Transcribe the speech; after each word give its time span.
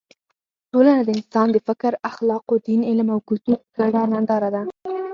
ټولنه 0.71 1.01
د 1.03 1.09
انسان 1.17 1.47
د 1.51 1.57
فکر، 1.67 1.91
اخلاقو، 2.09 2.53
دین، 2.67 2.81
علم 2.89 3.07
او 3.15 3.19
کلتور 3.27 3.57
ګډه 3.77 4.01
ننداره 4.11 4.49
ده. 4.55 4.61